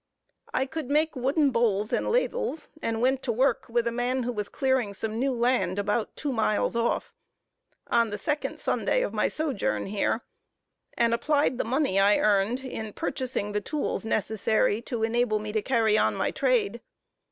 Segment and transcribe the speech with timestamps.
[0.51, 4.31] I could make wooden bowls and ladles, and went to work with a man who
[4.31, 7.13] was clearing some new land about two miles off
[7.85, 10.23] on the second Sunday of my sojourn here
[10.97, 15.61] and applied the money I earned in purchasing the tools necessary to enable me to
[15.61, 16.81] carry on my trade.